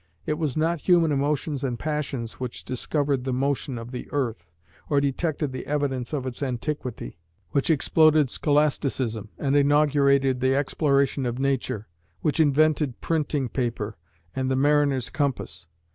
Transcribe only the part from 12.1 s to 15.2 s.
which invented printing, paper, and the mariner's